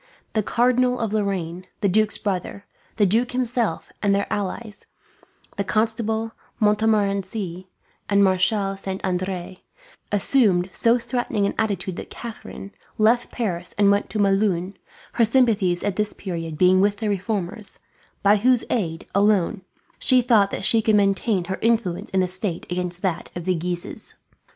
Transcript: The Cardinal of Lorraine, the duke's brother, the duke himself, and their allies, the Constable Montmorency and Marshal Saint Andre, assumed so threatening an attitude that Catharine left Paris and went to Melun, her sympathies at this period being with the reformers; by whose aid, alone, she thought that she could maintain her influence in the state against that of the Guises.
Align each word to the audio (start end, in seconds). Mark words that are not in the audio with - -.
The 0.33 0.41
Cardinal 0.41 0.99
of 0.99 1.13
Lorraine, 1.13 1.67
the 1.81 1.87
duke's 1.87 2.17
brother, 2.17 2.65
the 2.95 3.05
duke 3.05 3.33
himself, 3.33 3.91
and 4.01 4.15
their 4.15 4.25
allies, 4.33 4.87
the 5.57 5.63
Constable 5.63 6.31
Montmorency 6.59 7.67
and 8.09 8.23
Marshal 8.23 8.75
Saint 8.77 9.05
Andre, 9.05 9.61
assumed 10.11 10.71
so 10.73 10.97
threatening 10.97 11.45
an 11.45 11.53
attitude 11.59 11.97
that 11.97 12.09
Catharine 12.09 12.71
left 12.97 13.31
Paris 13.31 13.75
and 13.77 13.91
went 13.91 14.09
to 14.09 14.17
Melun, 14.17 14.73
her 15.13 15.23
sympathies 15.23 15.83
at 15.83 15.97
this 15.97 16.13
period 16.13 16.57
being 16.57 16.81
with 16.81 16.97
the 16.97 17.07
reformers; 17.07 17.79
by 18.23 18.37
whose 18.37 18.63
aid, 18.71 19.05
alone, 19.13 19.61
she 19.99 20.23
thought 20.23 20.49
that 20.49 20.65
she 20.65 20.81
could 20.81 20.95
maintain 20.95 21.43
her 21.43 21.59
influence 21.61 22.09
in 22.09 22.21
the 22.21 22.27
state 22.27 22.65
against 22.71 23.03
that 23.03 23.29
of 23.35 23.45
the 23.45 23.53
Guises. 23.53 24.15